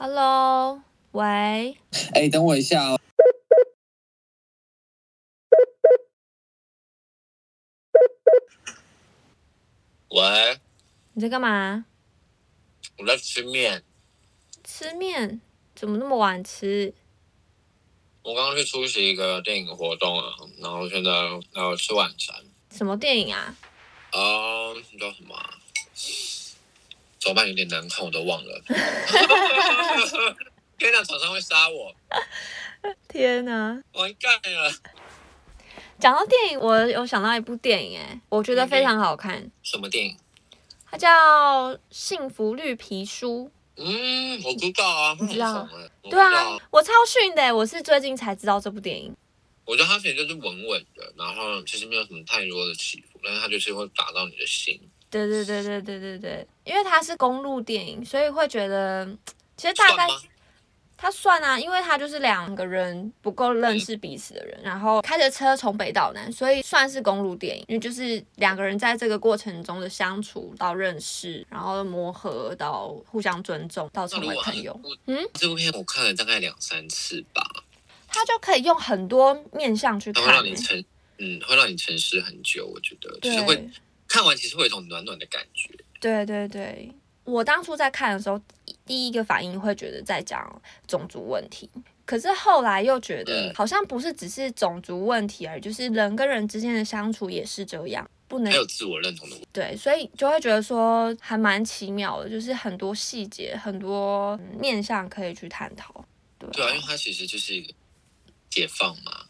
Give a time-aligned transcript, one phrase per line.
[0.00, 1.76] Hello，喂，
[2.14, 3.00] 哎、等我一下哦。
[10.10, 10.60] 喂，
[11.14, 11.84] 你在干嘛？
[12.98, 13.82] 我在吃面。
[14.62, 15.40] 吃面？
[15.74, 16.94] 怎么那么晚吃？
[18.22, 21.10] 我刚刚去出席一个电影活动啊，然后现在
[21.54, 22.36] 要吃晚餐。
[22.70, 23.56] 什么电影啊？
[24.12, 25.57] 啊、叫什么啊、
[27.28, 28.62] 手办有点难看，我都忘了。
[30.78, 31.94] 天哪，厂商会杀我，
[33.06, 33.78] 天哪！
[33.92, 34.72] 完蛋了！
[35.98, 40.16] 讲到电影，我有想到一部电影，哎，我觉得非常好看，什么电影？
[40.90, 45.68] 它叫《幸福绿皮书嗯，我知道啊，你知道
[46.04, 49.14] 对啊，我超逊的，我是最近才知道这部电影。
[49.66, 54.80] 我觉得它其实就是稳稳的，然后其实没有什么太多的起伏，但是它就是会打到你的心。
[55.10, 59.06] 对对对对对对对，因为它是公路电影，所以会觉得
[59.56, 60.16] 其实大概算吗？
[61.00, 77.48] 他算啊，因为他就是两个人不够认识彼此的人，然后开着车从北到南，所以算是公路电影，因为就是两个人在这个过程中的相处到认识，然后磨合到互相尊重，到成为朋友，嗯，这部片我看了大概两三次吧，
[78.08, 80.42] 他就可以用很多面向去它会看、欸。
[80.42, 80.84] 让你沉，
[81.18, 82.66] 嗯，会让你沉思很久。
[82.66, 83.70] 我觉得就是对会
[84.08, 85.70] 看完，其实会有一种暖暖的感觉。
[86.00, 86.90] 对对对，
[87.24, 88.40] 我当初在看的时候，
[88.86, 91.68] 第一个反应会觉得在讲种族问题，
[92.06, 99.48] 可是后来又觉得嗯好像不是只是种族问题而已，就是人跟人之间的相处也是这样，不能还有自我认同的问题。
[99.52, 106.04] 对，所以就会觉得说还蛮奇妙的，就是很多细节、很多嗯面向可以去探讨。
[106.38, 107.74] 对对啊，因为它其实就是一个
[108.48, 109.26] 解放嘛。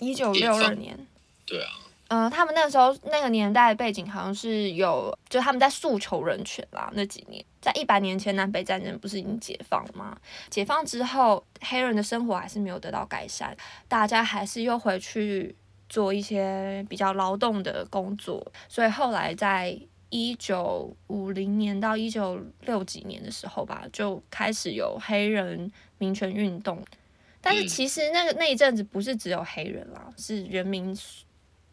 [0.00, 1.06] 一九六二年，
[1.46, 1.70] 对啊，
[2.12, 6.92] 呃，他们那时候那个年代背景好像是有，就他们在诉求人权啦。
[6.92, 10.14] 那几年，在一百年前南北战争不是已经解放了吗？
[10.50, 13.56] 解放之后，黑人的生活还是没有得到改善，
[13.88, 15.56] 大家还是又回去
[15.88, 19.74] 做一些比较劳动的工作，所以后来在
[20.10, 26.84] 一九五零年到一九六几年的时候吧，就开始有黑人民权运动。
[27.40, 30.94] 但是嗯其实那个那一阵子不是只有黑人啦，是人民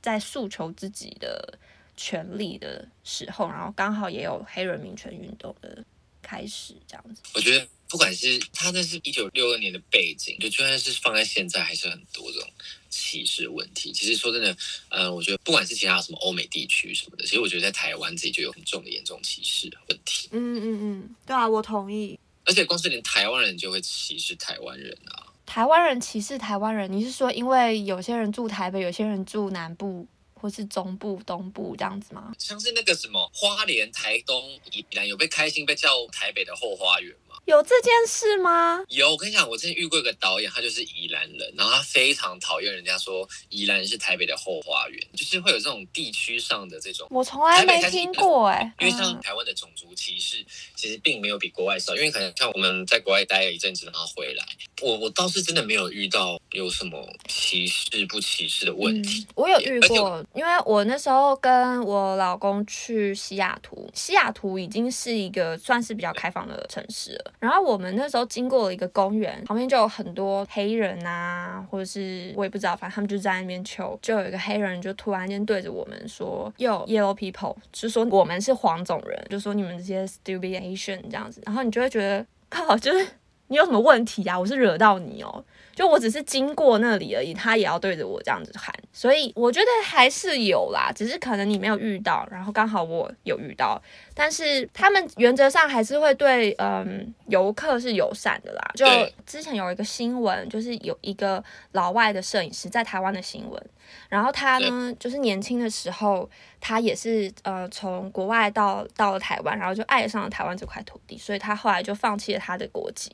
[0.02, 1.58] 在诉求自己的
[1.98, 5.84] 权利的时候，然后刚好也有黑人民权运动的
[6.22, 7.22] 开始，这样子。
[7.34, 12.50] 我觉得不管是他那是一九六二年的背景，就就算是放在现在，还是很多这种
[12.90, 13.92] 歧视问题。
[13.92, 14.56] 其实说真的，
[14.90, 20.30] 呃，我觉得不管是其他什么欧美地区什么的，其实我觉得在台湾自己就有很重的严重歧视问题。
[20.32, 22.20] 嗯嗯嗯，对啊，我同意。
[22.46, 25.26] 而且光是连台湾人就会歧视台湾人啊。
[25.50, 30.06] 台湾人歧视台湾人，你是说因为有些人住台北，有些人住南部
[30.36, 32.32] 或是中部、东部这样子吗？
[32.38, 34.40] 像是那个什么花莲、台东、
[34.72, 37.36] 宜兰，有被开心被叫台北的后花园吗？
[37.46, 38.80] 有这件事吗？
[38.90, 47.08] 有，我跟你讲，我之前遇过一个导演，他就是宜兰人，然后他非常讨厌人家说宜兰是台北的后花园，就是会有这种地区上的这种。
[47.10, 50.46] 我从来没听过哎、因为像嗯台湾的种族歧视，
[50.76, 54.46] 其实并没有比国外少，因为可能像我们在国外待了一阵子，然后回来，
[54.82, 59.26] 我我倒是真的没有遇到有什么歧视不歧视的问题。
[59.30, 59.34] 嗯。
[59.36, 67.34] 我有遇过，因为我那时候跟我老公去西雅图，西雅图已经是一个算是比较开放的城市了。
[67.40, 81.42] 然后我们那时候经过了一个公园，旁边就有很多黑人啊，或者是我也不知道，反正他们就在那边求，就有一个黑人就突然间对着我们说：“Yo yellow people”，就说我们是黄种人，就说你们这些 stupid Asian 这样子。
[81.46, 83.08] 然后你就会觉得，靠，就是
[83.50, 84.40] 你有什么问题啊？
[84.40, 85.44] 我是惹到你哦。
[85.76, 93.82] 就我只是经过那里而已，他也要对着我这样子喊，所以我觉得还是有啦，只是可能你没有遇到，然后刚好我有遇到，
[94.20, 98.72] 但是他们原则上还是会对嗯游客是友善的啦。
[98.76, 98.86] 就
[99.26, 101.42] 之前有一个新闻，就是有一个
[101.72, 103.70] 老外的摄影师在台湾的新闻，
[104.10, 106.30] 然后他呢就是年轻的时候，
[106.60, 113.10] 他也是呃从国外到到了台湾，然后就爱上了台湾这块土地，所以他后来就放弃了他的国籍，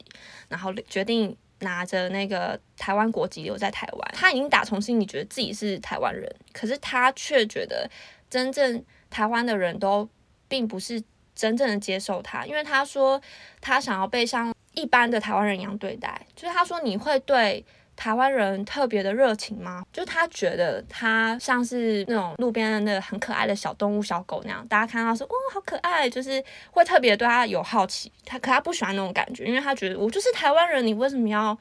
[0.49, 4.11] 然后决定拿着那个台湾国籍留在台湾。
[4.11, 7.87] 他已经打从心里觉得自己是台湾人，可是他却觉得
[8.27, 10.09] 真正台湾的人都
[10.47, 11.01] 并不是
[11.35, 13.21] 真正的接受他，因为他说
[13.61, 17.65] 他想要被像一般的台湾人一样对待，就是他说你会对。
[17.97, 19.81] 台湾人特别的热情吗？
[19.93, 28.11] 就他觉得他像是那种路边的那个很可爱的小动物、小狗那样，大家看到说哦好可爱，就是会特别对他有好奇。
[28.25, 31.57] 他可他不喜欢那种感觉，因为他觉得我就是台湾人，你为什么要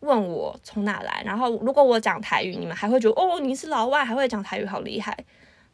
[0.00, 1.22] 问我从哪来？
[1.22, 5.14] 然后如果我讲台语，你们还会觉得哦你是老外，还会讲台语，好厉害。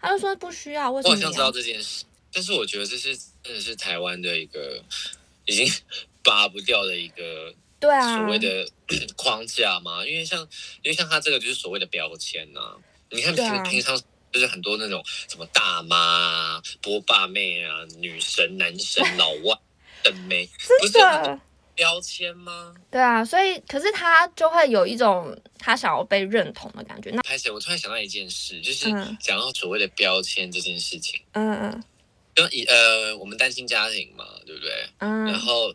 [0.01, 1.53] 他就说不需要，为什么我想知道？
[1.53, 4.83] 这件事，但是我觉得这是真的是台湾的一个
[5.47, 5.67] 已经
[6.23, 8.69] 拔不掉的一个对啊，所谓的
[9.17, 10.05] 框架嘛。
[10.07, 10.39] 因为像
[10.83, 12.77] 因为像他这个就是所谓的标签呐、
[13.11, 14.01] 你看平平常
[14.33, 19.57] 就是很多那种什么大妈啊、波霸妹啊、女神、男神、老外、
[20.05, 20.49] 等妹，
[20.81, 20.99] 不是。
[21.77, 22.75] 标签吗？
[22.91, 27.11] 对啊，所以可是他就会有一种他想要被认同的感觉。
[27.11, 27.51] 那拍谁？
[27.51, 31.19] 我突然想到一件事，就是嗯讲到所谓的标签这件事情。
[31.33, 31.85] 嗯嗯
[32.41, 34.71] 就以呃，我们单亲家庭嘛，对不对？
[34.99, 35.75] 嗯然嗯，后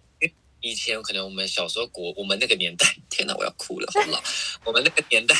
[0.61, 4.19] 以前可能我们小时候国，我们那个年代，天哪，我要哭了，好老。
[4.63, 5.35] 我们那个年代，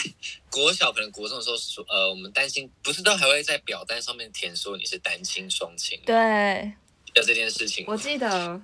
[0.52, 6.72] 国小可能国中的时候，说呃，我们单亲不是都还会在表单上面填说你是单亲双亲，对，
[7.16, 7.84] 有这件事情。
[7.88, 8.62] 我记得，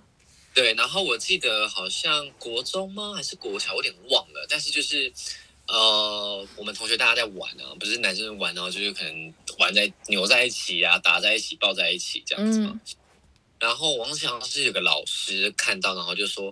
[0.54, 4.46] 对，然后我记得好像国中吗，还是国小，我有点忘了。
[4.48, 5.12] 但是就是
[5.68, 12.72] 呃，我们同学大家在玩啊，不是男生玩，然后就是可能玩在扭在一起啊，打在一起，抱在一起这样子嘛。
[12.74, 12.80] 嗯
[13.62, 16.52] 然后王强是有个老师看到，然后就说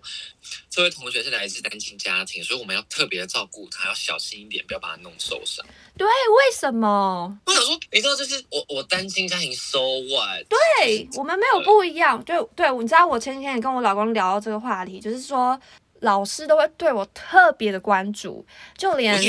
[0.69, 5.65] 这位同学是来自单亲家庭，所以我们要特别的照顾他，要小心一点，不要把他弄受伤。
[5.97, 7.39] 对，为什么？
[7.47, 10.45] 我想说，你知道，就是我我单亲家庭 so what？
[10.47, 12.23] 对我们没有不一样。
[12.23, 15.59] 对对，你知道我前几天也跟我老公聊到这个话题，就是说
[16.01, 18.45] 老师都会对我特别的关注，
[18.77, 19.19] 就连，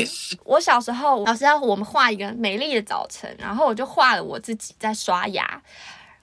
[0.45, 5.63] 我小时候老师要我们画一个美丽的早晨，然后我就画了我自己在刷牙。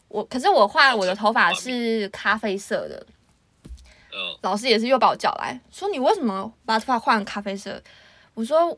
[0.08, 3.06] 我可是我画我的头发是咖啡色的，
[4.14, 7.82] 嗯老师也是又把我叫来说你为什么把头发换咖啡色？
[8.34, 8.78] 我说？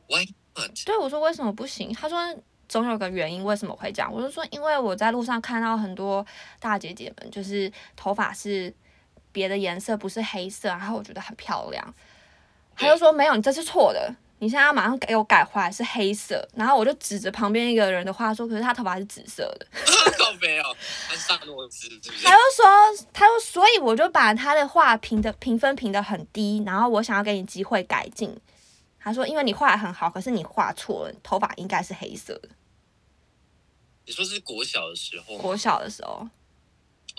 [0.85, 1.93] 对，我说为什么不行？
[1.93, 2.17] 他说
[2.67, 4.11] 总有个原因，为什么会这样？
[4.11, 6.25] 我就说因为我在路上看到很多
[6.59, 8.73] 大姐姐们，就是头发是
[9.39, 11.93] 别的颜色，不是黑色，然后我觉得很漂亮。
[12.75, 16.45] 他就说没有，你这是错的，你现在要马上给我改回来是黑色。
[16.53, 19.65] 然后我就指着旁边一个人的话说，可是他头发是紫色的。
[20.19, 20.63] 靠没有，
[21.07, 22.31] 他是萨诺兹是不是 他？
[22.31, 28.37] 就说，他就所以我就把他的画评的评分评的很低，然后我想要给你机会改进。
[28.99, 32.49] 他说，因为你画的很好，可是你画错了，头发应该是黑色的。
[34.05, 36.27] 你说是国小的时候国小的时候，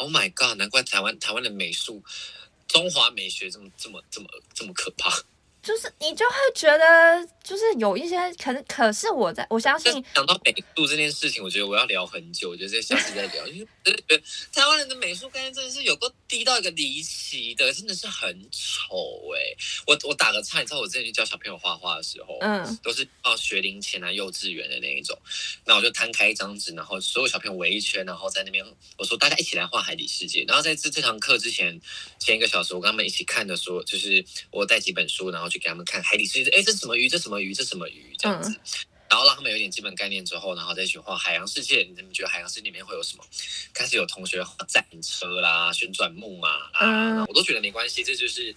[0.00, 0.56] ？Oh my god！
[0.56, 2.02] 难怪台湾台湾的美术，
[2.66, 5.10] 中华美学这么这么这么这么可怕。
[5.62, 14.22] 就是你就会觉得，就是有一些可能，可是我在我相但信，讲到美术这件事情，我觉得我要聊很久，我觉得这下次再聊，因为真的觉得
[14.52, 19.38] 台湾人的美术概念真的是有个低到一个离奇的，真的是很丑哎、
[19.86, 22.78] 我我打个岔，你知道我之前去教小朋友画画的时候，嗯。
[22.82, 25.16] 都是到学龄前啊、幼稚园的那一种，
[25.66, 28.64] 那我就摊开一张纸，然后所有小朋友围一圈，然后在那边
[28.96, 30.44] 我说大家一起来画海底世界。
[30.48, 31.78] 然后在这这堂课之前
[32.18, 37.08] 前一个小时，我跟他们一起看的说，就是我带几本书，然后去给他们看海底世界，哎，这什么鱼？
[37.08, 37.52] 这什么鱼？
[37.52, 38.14] 这什么鱼？
[38.18, 38.54] 这样子。
[39.10, 41.82] 然后让他们有点基本概念之后，然后再去画海洋世界。
[41.82, 43.24] 你们觉得海洋世界里面会有什么？
[43.74, 48.54] 开始有同学画战车啦、旋转木马啦，嗯我都觉得没关系，这就是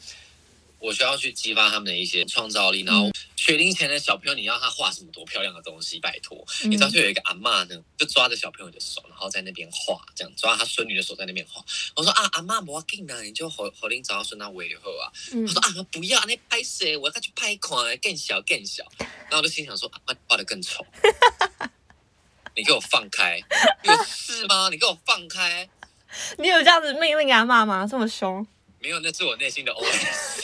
[0.83, 2.81] 我需要去激发他们的一些创造力。
[2.83, 5.97] 然后学龄前的小朋友，你要他画什么多漂亮的东西？
[5.99, 11.63] 拜托，嗯你知道就有一个阿妈呢，就抓着小朋友的手，然后在那边画，这样抓他孙女的手在那边画。
[11.95, 15.07] 我说啊，阿妈不要紧啊，你就和和林找到孙他围就好啊。
[15.31, 16.97] 嗯他说啊，不要，那拍谁？
[16.97, 18.83] 我要去拍款，更小更小。
[18.99, 20.85] 然后我就心想说，啊，你画的更丑。
[22.55, 23.41] 你给我放开，
[23.83, 24.69] 有事吗？
[24.69, 25.67] 你给我放开！
[26.37, 27.87] 你有这样子命令阿妈吗？
[27.89, 28.45] 这么凶？
[28.79, 30.43] 没有，那是我内心的 OS。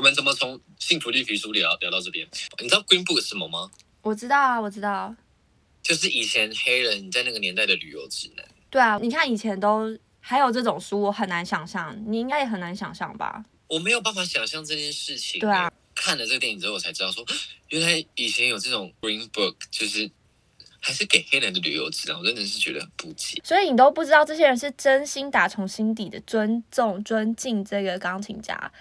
[0.00, 2.26] 我们怎么从幸福绿皮书聊聊到这边？
[2.58, 3.70] 你知道 Green Book 是什么吗？
[4.00, 5.14] 我知道啊，我知道。
[5.82, 8.42] 就是以前黑人在那个年代的旅游指南。
[8.70, 13.44] 对啊，你看以前都还有这种书，我很难想象，你应该也很难想象吧？
[13.66, 15.38] 我没有办法想象这件事情。
[15.38, 17.22] 对啊，看了这个电影之后，我才知道说，
[17.68, 20.10] 原来以前有这种 Green Book，就是
[20.80, 22.18] 还是给黑人的旅游指南。
[22.18, 23.38] 我真的是觉得很不解。
[23.44, 28.72] 所以你都不知道这些人是真心打从心底的尊重、尊敬这个钢琴家，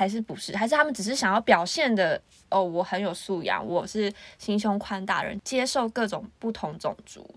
[0.00, 0.56] 还是不是？
[0.56, 7.34] 还是他们只是想要表现的哦，我很有素养，我是心胸宽大人，接受各种不同种族。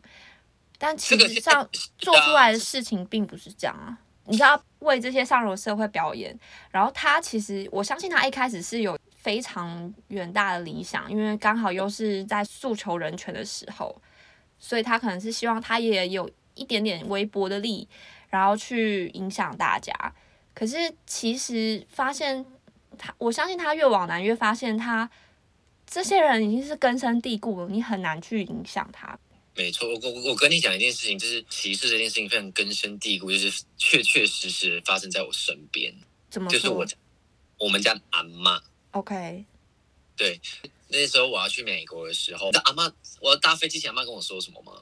[0.77, 1.67] 但其实上
[1.97, 3.97] 做出来的事情并不是这样啊。
[4.27, 6.33] 你知道为这些上流社会表演，
[6.71, 13.93] 然后他其实我相信他一开始是有非常远大的理想，因为刚好又是在诉求人权的时候，
[14.57, 17.85] 所以他可能是希望他也有一点点微薄的力，
[18.29, 19.93] 然后去影响大家。
[20.55, 20.77] 可是
[21.07, 22.45] 其实发现
[22.97, 25.09] 他，我相信他越往南越发现他
[25.85, 29.17] 这些人已经是根深蒂固了，你很难去影响他。
[29.55, 35.93] 没错，我我我跟你讲一件事情，就是歧视这件事情非常根深蒂固，就是确确实实发生在我身边，
[36.29, 36.83] 怎么就是我
[37.59, 38.59] 我们家阿嬷。
[38.91, 39.45] ？OK，
[40.17, 40.41] 对，
[40.87, 44.73] 那时候我要去美国的时候，那阿妈，我要搭飞机前，阿妈跟我说什么吗？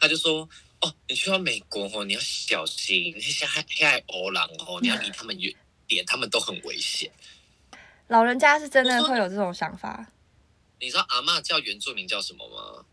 [0.00, 0.48] 她就说
[0.80, 5.54] 哦，你去到美国哦，你要小心，那些黑黑爱欧狼哦，你要离他们远
[5.86, 7.08] 点，他们都很危险。
[8.10, 10.04] 老人家是真的会有这种想法。
[10.80, 12.84] 你知道阿嬷叫原住民叫什么吗？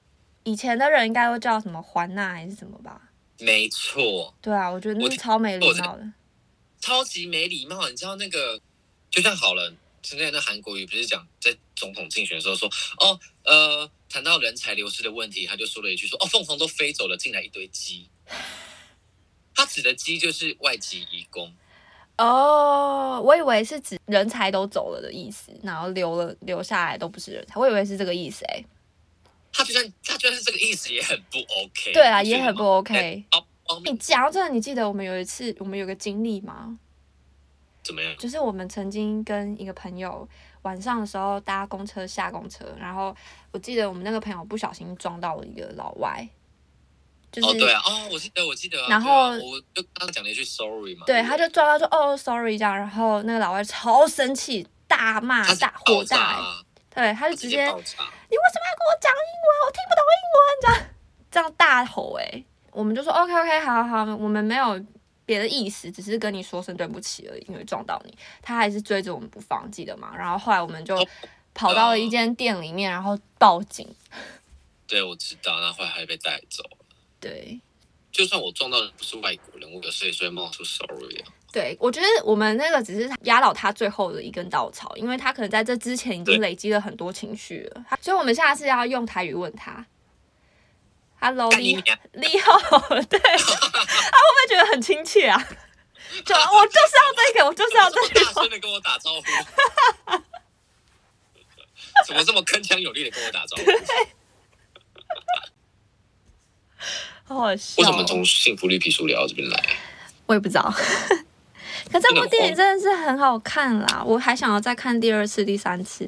[0.44, 3.10] 以前的人应该都叫什么环娜还是什么吧？
[3.40, 6.14] 没错，对啊，我觉得那是超没礼貌的。
[6.80, 7.90] 超级没礼貌。
[7.90, 8.62] 你知道那个，
[9.10, 12.70] 就像好了，现在那韩国语不是讲在总统竞选的时候说，
[13.00, 18.08] 哦，呃，谈到人才流失的问题，他就说了一句说，哦，凤凰都飞走了，进来一堆鸡。
[19.56, 21.56] 他指的鸡就是外籍移工，
[22.18, 28.64] 哦，我以为是指人才都走了的意思，然后留了留下来都不是人才，我以为是这个意思哎、
[29.54, 31.94] 他就算他就算是这个意思也很不 OK。
[31.94, 33.24] 对啊，也很不 OK。
[33.86, 36.80] 你讲到这个，你记得我们有一次我们有个经历吗？
[37.84, 38.16] 怎么样？
[38.18, 40.28] 就是我们曾经跟一个朋友
[40.64, 43.16] 晚上的时候搭公车下公车，然后
[43.52, 46.28] 我记得我们那个朋友不小心撞到了一个老外，
[47.42, 48.88] 就是、哦，对啊，哦，我记得，我记得啊。
[48.90, 51.06] 然后啊我就刚刚讲了一句 sorry 嘛。
[51.06, 57.58] 对，他就撞到说哦 sorry 这样，然后那个老外超生气，大骂大火大对，他就直直接。
[57.66, 59.50] 你为什么要跟我讲英文？
[59.66, 60.90] 我听不懂英文，这样
[61.32, 64.84] 这样大吼哎、我们就说 OK OK 好好好，我们没有
[65.26, 70.12] 别的意思，只是跟你说声对不起而已，因为撞到你，他还是追着我们不放，记得吗？
[70.18, 71.08] 然后后来我们就哦
[71.54, 73.88] 跑到了一间店里面，然后报警。
[74.88, 76.64] 对，我知道，然后后来还被带走。
[77.20, 77.60] 对
[78.12, 81.28] 就算我撞到的不是外国人，我有时候也冒出 sorry 啊。
[81.52, 89.86] 对，我觉得我们那个只是压倒他最后的一根稻草，因为他可能在这之前已经累积了很多情绪了，所以我们下次要用台语问他。
[91.20, 91.76] Hello，你
[92.14, 92.60] 你好，
[93.10, 93.48] 对， 他会
[94.28, 95.38] 不会觉得很亲切啊？
[96.26, 98.50] 就 我就是要这个，我就是要这句话这么大声。
[98.50, 99.24] 的跟我打招呼，
[102.08, 103.64] 怎么这么铿锵有力的跟我打招呼？
[107.28, 107.76] 好好笑哦。
[107.78, 109.64] 为什么从幸福绿皮书聊到这边来？
[110.26, 110.74] 我也不知道。
[111.92, 116.08] 可这部电影真的是很好看啦，我还想要再看第二次、第三次。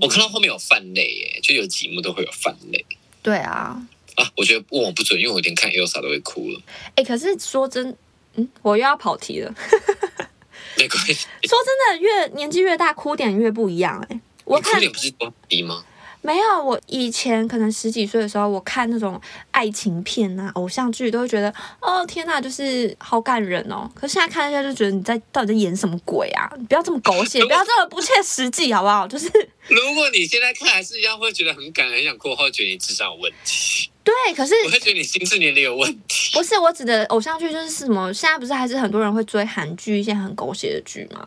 [0.00, 2.84] 我看到后面有泛泪耶，就有几幕都会有泛泪
[3.22, 3.80] 对啊，
[4.16, 4.30] 啊。
[4.36, 6.60] 我觉得问我不准，因为我连看 Elsa 都会哭了。
[6.96, 7.96] 哎、可是说真，
[8.34, 9.54] 嗯，我又要跑题了。
[10.76, 15.84] 没关系，说真的，越年纪越大，哭点越不一样、哎，我看哭看点不是都低吗？
[16.24, 23.86] 没有，我以前可能十几岁的时候，我看那种爱情片啊、偶像剧，都会觉得哦天呐，就是好感人哦。
[23.94, 26.50] 可是现在看一下，就觉得你在到底在演什么鬼啊？
[26.58, 29.06] 你不要这么狗血，不要这么不切实际，好不好？
[29.06, 29.26] 就是
[29.68, 36.32] 如果你现在看还是一样，会觉得很感人、很想哭，会觉得你智商有问题，对，可是我会觉得你心智年龄有问题。
[36.32, 38.10] 不是我指的偶像剧，就是什么？
[38.14, 41.22] 现在不是还是很多人会追韩剧，一些很狗血的剧吗？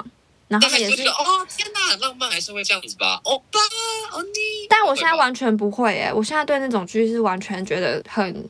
[0.47, 3.19] 然后他也是哦天哪，很浪漫还是会这样子吧？
[3.23, 3.59] 欧巴，
[4.13, 4.29] 欧尼。
[4.69, 8.49] 但我现在完全不会诶，我现在对那种剧是完全觉得很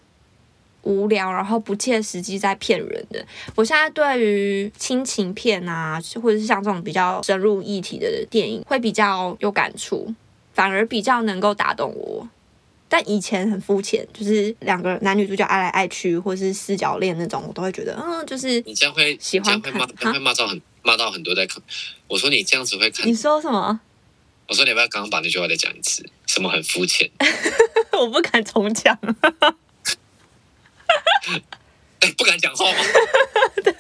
[0.83, 3.25] 无聊，然后不切实际，在骗人的。
[3.55, 10.13] 我现在对于亲情片啊，或者是像这种比较深入议题的电影，会比较有感触，
[10.53, 12.27] 反而比较能够打动我。
[12.89, 21.62] 但以前很肤浅，就是两个男女主角爱来爱去，或是四角恋那种，我都会觉得，嗯，就是你这样会喜欢看会骂，会骂到很骂到很多在看。
[22.08, 23.77] 我说你这样子会看你，说什么？
[24.48, 26.10] 我说你要不要刚刚把那句话再讲一次？
[26.25, 27.12] 什么很肤浅？
[28.00, 28.98] 我不敢重讲。
[32.00, 32.77] 哎，不敢讲话吗？
[33.62, 33.74] 对，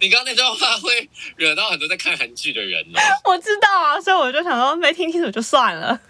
[0.00, 6.00] 你刚刚那段话会惹到很多在看韩剧的人呢，我知道啊，所以我就想说没听清楚就算了。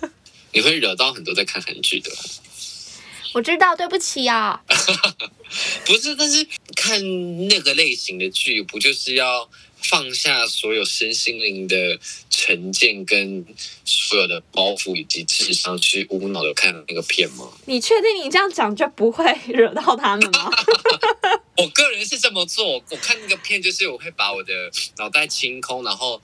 [0.53, 2.11] 你会惹到很多在看韩剧的。
[3.33, 4.61] 我知道，对不起啊。
[5.85, 6.47] 不是，但是
[6.77, 7.01] 看
[7.49, 9.49] 那个类型的剧，不就是要
[9.83, 13.45] 放下所有身心灵的成见跟
[13.85, 17.49] 所有的包袱以及智商，去无脑的看那个片吗？
[17.67, 20.51] 你确定你这样讲就不会 惹到他们吗？
[21.59, 24.53] 我个人是这么做，我看那个片就是我会把我的
[24.99, 26.21] 脑袋清空，然后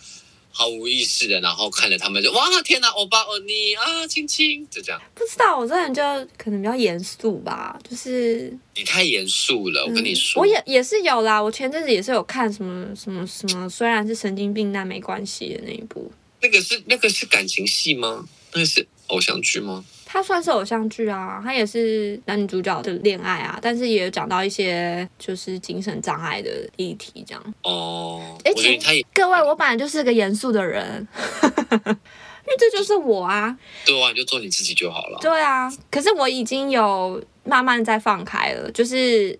[0.58, 4.98] 毫无意识的，然后看着他们就哇天哪，欧巴欧尼啊，亲亲，就这样。
[5.14, 6.02] 不知道，我这人就
[6.38, 11.42] 可能比较严肃吧，就是你太严肃了，我跟你说，嗯我也也是有啦。
[11.42, 16.10] 我前阵子也是有看什么什么什么，虽然是神经病，但没关系的那一部。
[16.40, 18.26] 那个是那个是感情戏吗？
[18.54, 19.84] 那个是偶像剧吗？
[20.08, 27.54] 它算是偶像剧啊，它也是男女主角的恋爱啊，但是也有讲到一些就是精神障碍的议题这样。
[27.64, 31.06] 哦，哎我觉得他也各位，我本来就是个严肃的人，
[31.42, 33.58] 因为这就是我啊。
[33.84, 35.18] 对啊，你就做你自己就好了。
[35.20, 39.36] 对啊，可是我已经有慢慢在放开了，就是，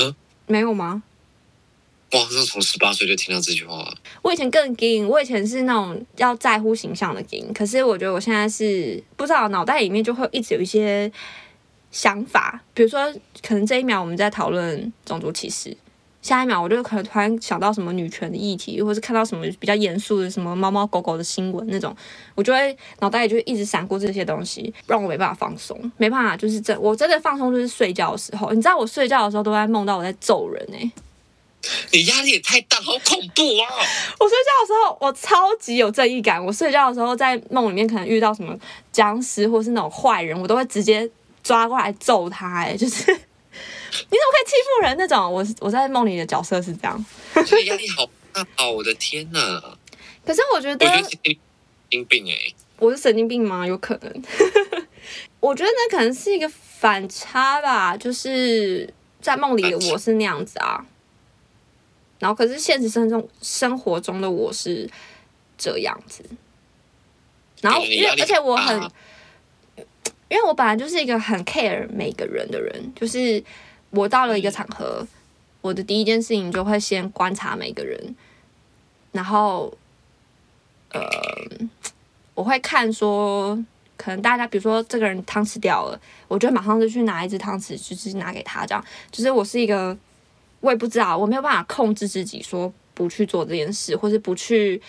[0.00, 0.14] 嗯
[0.46, 1.04] 没有吗？
[2.12, 3.86] 哇，那从十八岁就听到这句话，
[4.22, 11.10] 我以前更硬，我以前是那种要在乎形象的硬，可是我觉得我现在是不知道脑袋里面就会一直有一些
[11.90, 13.12] 想法，比如说，
[13.42, 15.76] 可能这一秒我们在讨论种族歧视，
[16.22, 21.94] 下一秒我就可能突然想到什么女权的议题，或是看到什么比较严肃的什么猫猫狗狗的新闻那种，
[22.34, 30.90] 我就会脑袋里就一直闪过这些东西，让我没办法放松，没办法，就是真我真的放松就是睡觉的时候，你知道我睡觉的时候都在梦到我在揍人哎、
[31.90, 33.68] 你压力也太大，好恐怖啊！
[34.18, 36.44] 我睡觉的时候，我超级有正义感。
[36.44, 38.56] 我睡觉的时候，在梦里面可能遇到什么
[38.92, 41.08] 僵尸或是那种坏人，我都会直接
[41.42, 42.62] 抓过来揍他。
[42.62, 43.20] 哎，就是 你怎么
[44.00, 45.32] 可以欺负人那种？
[45.32, 47.06] 我是我在梦里的角色是这样。
[47.46, 49.62] 所以压力好大哦，我的天哪！
[50.24, 51.36] 可是我觉得我觉得是神
[51.90, 52.36] 经病哎、
[52.78, 53.66] 我是神经病吗？
[53.66, 54.22] 有可能。
[55.40, 60.84] 我觉得那可能是一个反差吧，就是在梦里的我是那样子啊，
[62.18, 64.88] 然后可是现实生中生活中的我是
[65.56, 66.24] 这样子。
[67.60, 68.80] 然后因为而且我很，
[70.28, 73.42] 因为我本来就是一个很 care 每个人的人，就是
[73.90, 75.06] 我到了一个场合，
[75.60, 78.14] 我的第一件事情就会先观察每个人，
[79.10, 79.72] 然后，
[80.92, 81.02] 呃，
[82.34, 83.58] 我会看说，
[83.96, 89.96] 可能大家比如说这个人汤匙掉了，我就马上就去拿一只汤匙，就是拿给他，这样，就是我是一个，
[90.60, 94.80] 我也不知道，我没有办法控制自己说不去做这件事，或是不去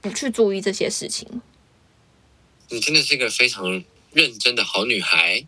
[0.00, 1.40] 不去注意这些事情。
[2.68, 3.82] 你真的是一个非常
[4.12, 5.44] 认真的好女孩。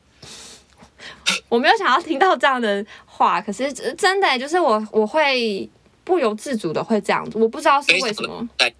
[1.48, 5.68] 我没有想要听到这样的话，可是真真的就是我我会
[6.04, 8.48] 不由自主的会这样子，我不知道是为什么。
[8.58, 8.72] 在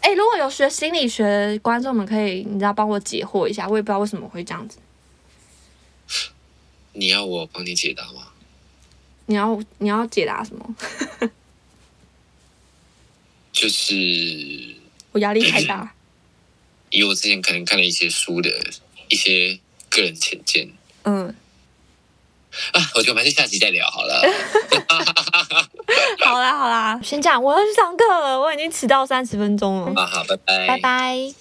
[0.00, 4.78] 哎、如果有学心理学的观众们可以，你知道帮我解惑一下，我也不知道为什么会这样子。
[6.94, 8.28] 你要我帮你解答吗？
[9.30, 10.74] 你要你要解答什么？
[13.52, 13.94] 就是
[15.12, 15.92] 我压力太大。
[16.90, 18.50] 以我之前可能看了一些书的
[19.08, 20.68] 一些个人浅见
[21.04, 21.28] 嗯，
[22.72, 24.20] 啊，我觉得我们还是下集再聊好了。
[26.26, 30.00] 好啦好啦，先这样，我要去上课了，我已经迟到三十分钟了。
[30.02, 31.34] 啊，好，拜拜，拜拜。